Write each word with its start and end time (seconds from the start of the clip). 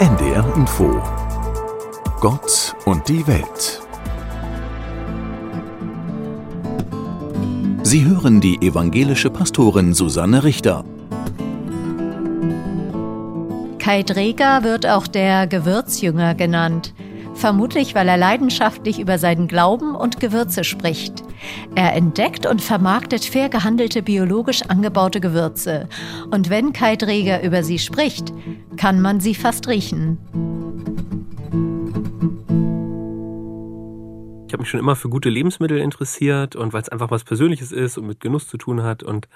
NDR 0.00 0.56
Info. 0.56 0.98
Gott 2.22 2.74
und 2.86 3.06
die 3.06 3.26
Welt. 3.26 3.82
Sie 7.82 8.06
hören 8.06 8.40
die 8.40 8.66
evangelische 8.66 9.28
Pastorin 9.28 9.92
Susanne 9.92 10.42
Richter. 10.42 10.86
Kai 13.78 14.02
Dreger 14.02 14.62
wird 14.62 14.86
auch 14.86 15.06
der 15.06 15.46
Gewürzjünger 15.46 16.34
genannt, 16.34 16.94
vermutlich 17.40 17.94
weil 17.94 18.08
er 18.08 18.16
leidenschaftlich 18.16 19.00
über 19.00 19.18
seinen 19.18 19.48
Glauben 19.48 19.94
und 19.94 20.20
Gewürze 20.20 20.62
spricht. 20.62 21.24
Er 21.74 21.94
entdeckt 21.94 22.46
und 22.46 22.60
vermarktet 22.60 23.24
fair 23.24 23.48
gehandelte 23.48 24.02
biologisch 24.02 24.62
angebaute 24.62 25.20
Gewürze. 25.20 25.88
Und 26.30 26.50
wenn 26.50 26.72
Kai 26.72 26.96
Dreger 26.96 27.42
über 27.42 27.62
sie 27.62 27.78
spricht, 27.78 28.32
kann 28.76 29.00
man 29.00 29.20
sie 29.20 29.34
fast 29.34 29.66
riechen. 29.68 30.18
Habe 34.60 34.64
mich 34.64 34.70
schon 34.70 34.80
immer 34.80 34.94
für 34.94 35.08
gute 35.08 35.30
Lebensmittel 35.30 35.78
interessiert 35.78 36.54
und 36.54 36.74
weil 36.74 36.82
es 36.82 36.90
einfach 36.90 37.10
was 37.10 37.24
Persönliches 37.24 37.72
ist 37.72 37.96
und 37.96 38.06
mit 38.06 38.20
Genuss 38.20 38.46
zu 38.46 38.58
tun 38.58 38.82
hat. 38.82 39.02
Und 39.02 39.26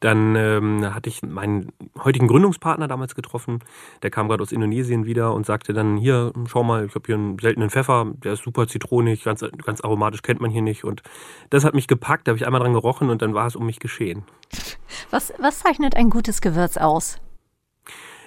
dann 0.00 0.36
ähm, 0.36 0.94
hatte 0.94 1.10
ich 1.10 1.22
meinen 1.22 1.72
heutigen 2.02 2.28
Gründungspartner 2.28 2.88
damals 2.88 3.14
getroffen. 3.14 3.58
Der 4.02 4.10
kam 4.10 4.28
gerade 4.28 4.42
aus 4.42 4.52
Indonesien 4.52 5.04
wieder 5.04 5.34
und 5.34 5.44
sagte 5.44 5.74
dann: 5.74 5.98
Hier, 5.98 6.32
schau 6.46 6.62
mal, 6.64 6.86
ich 6.86 6.94
habe 6.94 7.04
hier 7.04 7.14
einen 7.16 7.38
seltenen 7.38 7.68
Pfeffer, 7.68 8.06
der 8.24 8.32
ist 8.32 8.42
super 8.42 8.66
zitronig, 8.66 9.22
ganz, 9.22 9.44
ganz 9.64 9.82
aromatisch, 9.82 10.22
kennt 10.22 10.40
man 10.40 10.50
hier 10.50 10.62
nicht. 10.62 10.84
Und 10.84 11.02
das 11.50 11.64
hat 11.64 11.74
mich 11.74 11.86
gepackt, 11.86 12.26
da 12.26 12.30
habe 12.30 12.38
ich 12.38 12.46
einmal 12.46 12.62
dran 12.62 12.72
gerochen 12.72 13.10
und 13.10 13.20
dann 13.20 13.34
war 13.34 13.46
es 13.46 13.56
um 13.56 13.66
mich 13.66 13.80
geschehen. 13.80 14.24
Was, 15.10 15.34
was 15.38 15.58
zeichnet 15.58 15.94
ein 15.94 16.08
gutes 16.08 16.40
Gewürz 16.40 16.78
aus? 16.78 17.18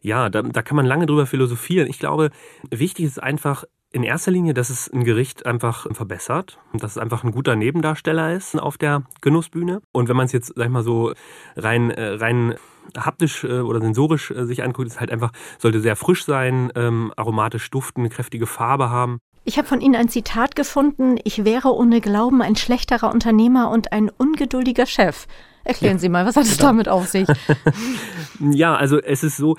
Ja, 0.00 0.30
da, 0.30 0.40
da 0.40 0.62
kann 0.62 0.76
man 0.76 0.86
lange 0.86 1.04
drüber 1.04 1.26
philosophieren. 1.26 1.88
Ich 1.88 1.98
glaube, 1.98 2.30
wichtig 2.70 3.04
ist 3.04 3.22
einfach, 3.22 3.64
in 3.92 4.02
erster 4.02 4.30
Linie, 4.30 4.54
dass 4.54 4.70
es 4.70 4.90
ein 4.90 5.04
Gericht 5.04 5.46
einfach 5.46 5.86
verbessert 5.92 6.58
und 6.72 6.82
dass 6.82 6.92
es 6.92 6.98
einfach 6.98 7.24
ein 7.24 7.32
guter 7.32 7.56
Nebendarsteller 7.56 8.34
ist 8.34 8.58
auf 8.58 8.78
der 8.78 9.02
Genussbühne. 9.20 9.82
Und 9.92 10.08
wenn 10.08 10.16
man 10.16 10.26
es 10.26 10.32
jetzt, 10.32 10.52
sag 10.56 10.64
ich 10.64 10.70
mal 10.70 10.82
so, 10.82 11.12
rein, 11.56 11.90
äh, 11.90 12.14
rein 12.14 12.54
haptisch 12.96 13.44
äh, 13.44 13.60
oder 13.60 13.80
sensorisch 13.80 14.30
äh, 14.30 14.44
sich 14.46 14.62
anguckt, 14.62 14.88
ist 14.88 15.00
halt 15.00 15.10
einfach, 15.10 15.32
sollte 15.58 15.80
sehr 15.80 15.96
frisch 15.96 16.24
sein, 16.24 16.72
ähm, 16.74 17.12
aromatisch 17.16 17.70
duften, 17.70 18.00
eine 18.00 18.10
kräftige 18.10 18.46
Farbe 18.46 18.90
haben. 18.90 19.18
Ich 19.44 19.58
habe 19.58 19.66
von 19.66 19.80
Ihnen 19.80 19.96
ein 19.96 20.08
Zitat 20.08 20.56
gefunden, 20.56 21.18
ich 21.24 21.44
wäre 21.44 21.74
ohne 21.74 22.00
Glauben 22.00 22.42
ein 22.42 22.56
schlechterer 22.56 23.12
Unternehmer 23.12 23.70
und 23.70 23.92
ein 23.92 24.08
ungeduldiger 24.08 24.86
Chef. 24.86 25.26
Erklären 25.64 25.96
ja, 25.96 25.98
Sie 26.00 26.08
mal, 26.08 26.26
was 26.26 26.36
hat 26.36 26.44
es 26.44 26.56
genau. 26.56 26.68
damit 26.68 26.88
auf 26.88 27.08
sich? 27.08 27.28
ja, 28.40 28.74
also 28.74 29.00
es 29.00 29.22
ist 29.22 29.36
so, 29.36 29.56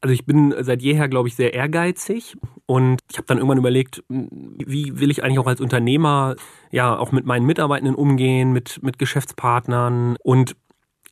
also 0.00 0.12
ich 0.12 0.26
bin 0.26 0.54
seit 0.60 0.82
jeher, 0.82 1.08
glaube 1.08 1.28
ich, 1.28 1.36
sehr 1.36 1.54
ehrgeizig 1.54 2.36
und 2.70 3.00
ich 3.10 3.18
habe 3.18 3.26
dann 3.26 3.38
irgendwann 3.38 3.58
überlegt, 3.58 4.04
wie 4.08 5.00
will 5.00 5.10
ich 5.10 5.24
eigentlich 5.24 5.40
auch 5.40 5.48
als 5.48 5.60
Unternehmer 5.60 6.36
ja 6.70 6.96
auch 6.96 7.10
mit 7.10 7.26
meinen 7.26 7.44
Mitarbeitenden 7.44 7.96
umgehen, 7.96 8.52
mit, 8.52 8.80
mit 8.80 8.96
Geschäftspartnern? 8.96 10.16
Und 10.22 10.54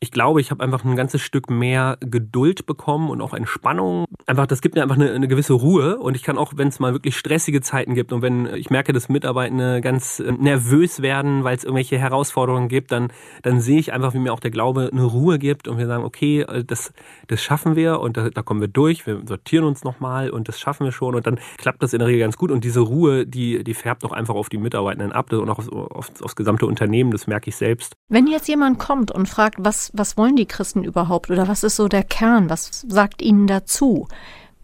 ich 0.01 0.11
glaube, 0.11 0.39
ich 0.39 0.49
habe 0.49 0.63
einfach 0.63 0.85
ein 0.85 0.95
ganzes 0.95 1.21
Stück 1.21 1.49
mehr 1.49 1.97
Geduld 1.99 2.65
bekommen 2.65 3.09
und 3.09 3.21
auch 3.21 3.33
Entspannung. 3.33 4.05
Einfach, 4.25 4.47
das 4.47 4.61
gibt 4.61 4.75
mir 4.75 4.83
einfach 4.83 4.95
eine, 4.95 5.11
eine 5.11 5.27
gewisse 5.27 5.53
Ruhe 5.53 5.97
und 5.97 6.15
ich 6.15 6.23
kann 6.23 6.37
auch, 6.37 6.53
wenn 6.55 6.69
es 6.69 6.79
mal 6.79 6.93
wirklich 6.93 7.17
stressige 7.17 7.59
Zeiten 7.59 7.95
gibt 7.95 8.13
und 8.13 8.21
wenn 8.21 8.45
ich 8.55 8.69
merke, 8.69 8.93
dass 8.93 9.09
Mitarbeitende 9.09 9.81
ganz 9.81 10.19
äh, 10.19 10.31
nervös 10.31 11.01
werden, 11.01 11.43
weil 11.43 11.57
es 11.57 11.65
irgendwelche 11.65 11.97
Herausforderungen 11.97 12.69
gibt, 12.69 12.93
dann, 12.93 13.11
dann 13.41 13.59
sehe 13.59 13.79
ich 13.79 13.91
einfach, 13.91 14.13
wie 14.13 14.19
mir 14.19 14.31
auch 14.31 14.39
der 14.39 14.51
Glaube 14.51 14.89
eine 14.91 15.03
Ruhe 15.03 15.37
gibt 15.37 15.67
und 15.67 15.77
wir 15.77 15.87
sagen, 15.87 16.05
okay, 16.05 16.41
äh, 16.41 16.63
das, 16.63 16.93
das 17.27 17.41
schaffen 17.41 17.75
wir 17.75 17.99
und 17.99 18.15
da, 18.15 18.29
da 18.29 18.41
kommen 18.41 18.61
wir 18.61 18.69
durch, 18.69 19.05
wir 19.05 19.21
sortieren 19.25 19.65
uns 19.65 19.83
nochmal 19.83 20.29
und 20.29 20.47
das 20.47 20.61
schaffen 20.61 20.85
wir 20.85 20.93
schon 20.93 21.13
und 21.13 21.27
dann 21.27 21.39
klappt 21.57 21.83
das 21.83 21.91
in 21.91 21.99
der 21.99 22.07
Regel 22.07 22.21
ganz 22.21 22.37
gut 22.37 22.51
und 22.51 22.63
diese 22.63 22.79
Ruhe, 22.79 23.27
die, 23.27 23.65
die 23.65 23.73
färbt 23.73 24.05
auch 24.05 24.13
einfach 24.13 24.35
auf 24.35 24.47
die 24.47 24.59
Mitarbeitenden 24.59 25.11
ab 25.11 25.33
und 25.33 25.49
auch 25.49 25.59
aufs, 25.59 25.69
aufs, 25.69 26.21
aufs 26.21 26.35
gesamte 26.37 26.65
Unternehmen, 26.65 27.11
das 27.11 27.27
merke 27.27 27.49
ich 27.49 27.57
selbst. 27.57 27.95
Wenn 28.07 28.27
jetzt 28.27 28.47
jemand 28.47 28.79
kommt 28.79 29.11
und 29.11 29.27
fragt, 29.27 29.55
was 29.59 29.88
was, 29.93 30.17
wollen 30.17 30.35
die 30.35 30.45
Christen 30.45 30.83
überhaupt 30.83 31.29
oder 31.29 31.47
was 31.47 31.63
ist 31.63 31.75
so 31.75 31.87
der 31.87 32.03
Kern? 32.03 32.49
Was 32.49 32.85
sagt 32.87 33.21
ihnen 33.21 33.47
dazu? 33.47 34.07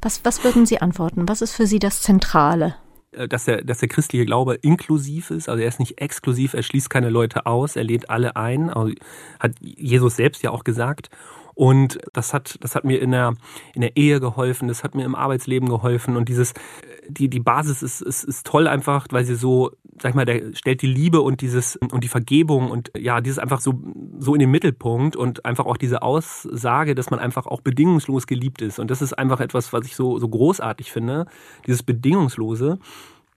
Was, 0.02 0.24
was 0.24 0.44
würden 0.44 0.66
Sie 0.66 0.82
antworten? 0.82 1.28
Was 1.28 1.42
ist 1.42 1.54
für 1.54 1.68
Sie 1.68 1.80
das 1.80 2.02
Zentrale? 2.02 2.76
Äh, 3.16 3.28
dass 3.28 3.46
der, 3.46 3.64
dass 3.64 3.80
der 3.80 3.90
christliche 3.90 4.26
Glaube 4.26 4.56
inklusiv 4.56 5.32
ist, 5.32 5.50
also 5.50 5.62
er 5.62 5.68
ist 5.68 5.80
nicht 5.80 6.00
exklusiv, 6.00 6.54
er 6.54 6.64
schließt 6.64 6.90
keine 6.90 7.10
Leute 7.10 7.46
aus, 7.46 7.76
er 7.76 7.84
lädt 7.84 8.10
alle 8.10 8.36
ein, 8.36 8.70
also 8.70 8.94
hat 9.40 9.54
Jesus 9.62 10.16
selbst 10.16 10.44
ja 10.44 10.52
auch 10.52 10.64
gesagt. 10.64 11.10
Und 11.56 12.00
das 12.12 12.34
hat, 12.34 12.58
das 12.60 12.76
hat 12.76 12.84
mir 12.84 13.02
in 13.02 13.12
der, 13.12 13.34
in 13.74 13.82
der 13.82 13.96
Ehe 13.96 14.20
geholfen, 14.20 14.68
das 14.68 14.84
hat 14.84 14.94
mir 14.94 15.06
im 15.06 15.16
Arbeitsleben 15.16 15.70
geholfen. 15.70 16.18
Und 16.18 16.28
dieses, 16.28 16.54
die, 17.08 17.30
die 17.30 17.40
Basis 17.40 17.82
ist, 17.82 18.02
ist, 18.02 18.26
ist 18.26 18.46
toll 18.46 18.68
einfach, 18.68 19.08
weil 19.12 19.24
sie 19.24 19.36
so, 19.36 19.72
sag 20.02 20.10
ich 20.10 20.16
mal, 20.16 20.26
der 20.26 20.54
stellt 20.54 20.82
die 20.82 20.88
Liebe 20.88 21.22
und 21.22 21.42
dieses, 21.42 21.78
und 21.78 22.04
die 22.04 22.10
Vergebung 22.10 22.70
und 22.70 22.92
ja, 22.98 23.22
dieses 23.22 23.40
einfach 23.40 23.62
so, 23.62 23.82
so 24.20 24.34
in 24.34 24.40
den 24.40 24.52
Mittelpunkt 24.52 25.16
und 25.16 25.46
einfach 25.46 25.66
auch 25.66 25.78
diese 25.78 26.02
Aussage, 26.02 26.96
dass 26.96 27.10
man 27.10 27.20
einfach 27.20 27.48
auch 27.48 27.62
bedingungslos 27.62 28.28
geliebt 28.28 28.62
ist. 28.62 28.80
Und 28.80 28.92
das 28.92 29.02
ist 29.02 29.14
einfach 29.14 29.40
etwas, 29.40 29.72
was 29.74 29.86
ich 29.86 29.96
so, 29.96 30.20
so 30.20 30.28
großartig 30.28 30.92
finde, 30.92 31.26
dieses 31.66 31.84
Bedingungslose. 31.84 32.80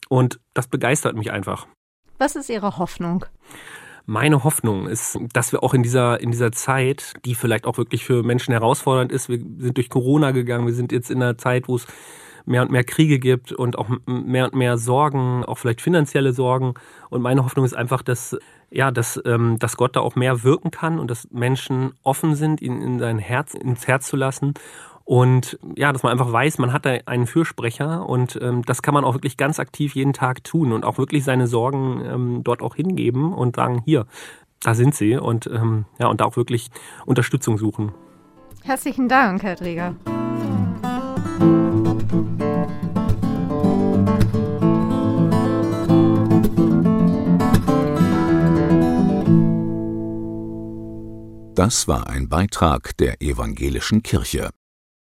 Und 0.08 0.41
das 0.54 0.66
begeistert 0.66 1.16
mich 1.16 1.30
einfach. 1.30 1.66
Was 2.18 2.34
ist 2.34 2.50
Ihre 2.50 2.78
Hoffnung? 2.78 3.24
Meine 4.06 4.42
Hoffnung 4.42 4.88
ist, 4.88 5.18
dass 5.34 5.52
wir 5.52 5.62
auch 5.62 5.74
in 5.74 5.82
dieser, 5.82 6.20
in 6.20 6.30
dieser 6.30 6.50
Zeit, 6.50 7.12
die 7.24 7.34
vielleicht 7.34 7.66
auch 7.66 7.76
wirklich 7.76 8.04
für 8.04 8.22
Menschen 8.22 8.52
herausfordernd 8.52 9.12
ist, 9.12 9.28
wir 9.28 9.38
sind 9.38 9.76
durch 9.76 9.91
Corona 9.91 10.30
gegangen, 10.30 10.66
wir 10.66 10.72
sind 10.72 10.92
jetzt 10.92 11.10
in 11.10 11.22
einer 11.22 11.36
Zeit, 11.36 11.68
wo 11.68 11.76
es 11.76 11.86
mehr 12.48 12.62
und 12.62 12.70
mehr 12.70 12.84
Kriege 12.84 13.19
gibt 13.19 13.53
und 13.53 13.78
auch 13.78 13.88
mehr 14.06 14.47
und 14.47 14.54
mehr 14.54 14.78
Sorgen, 14.78 15.44
auch 15.44 15.59
vielleicht 15.59 15.81
finanzielle 15.81 16.32
Sorgen. 16.32 16.75
Und 17.10 17.22
meine 17.22 17.44
Hoffnung 17.44 17.64
ist 17.64 17.75
einfach, 17.75 18.03
dass, 18.03 18.36
ja, 18.70 18.91
dass, 18.91 19.20
ähm, 19.25 19.59
dass 19.59 19.76
Gott 19.76 19.97
da 19.97 20.00
auch 20.00 20.16
mehr 20.16 20.42
wirken 20.42 20.70
kann 20.70 20.98
und 20.98 21.10
dass 21.10 21.31
Menschen 21.31 21.92
offen 22.03 22.34
sind, 22.34 22.60
ihn 22.60 22.81
in 22.81 22.98
sein 22.98 23.19
Herz, 23.19 23.54
ins 23.54 23.86
Herz 23.86 24.09
zu 24.09 24.16
lassen 24.16 24.54
und 25.09 25.59
ja, 25.75 25.91
dass 25.91 26.03
man 26.03 26.12
einfach 26.12 26.31
weiß, 26.31 26.59
man 26.59 26.75
hat 26.75 26.84
da 26.84 26.91
einen 27.06 27.26
Fürsprecher 27.26 28.06
und 28.06 28.38
ähm, 28.42 28.62
das 28.66 28.82
kann 28.82 28.92
man 28.92 29.04
auch 29.04 29.15
wirklich 29.15 29.38
ganz 29.38 29.59
aktiv 29.59 29.94
jeden 29.94 30.12
Tag 30.12 30.44
tun 30.44 30.70
und 30.70 30.84
auch 30.84 30.98
wirklich 30.98 31.25
seine 31.25 31.47
Sorgen 31.47 32.04
ähm, 32.04 32.44
dort 32.44 32.60
auch 32.60 32.75
hingeben 32.75 33.32
und 33.32 33.56
sagen, 33.56 33.80
hier, 33.86 34.04
da 34.60 34.75
sind 34.75 34.94
sie 34.94 35.16
und 35.16 35.47
ähm, 35.47 35.86
ja, 35.98 36.09
und 36.09 36.20
da 36.20 36.26
auch 36.26 36.36
wirklich 36.36 36.70
Unterstützung 37.06 37.56
suchen. 37.56 37.92
Herzlichen 38.65 39.09
Dank, 39.09 39.42
Herr 39.42 39.56
Träger. 39.56 39.94
Das 51.54 51.88
war 51.88 52.06
ein 52.06 52.28
Beitrag 52.28 52.97
der 52.98 53.20
evangelischen 53.20 54.04
Kirche. 54.04 54.50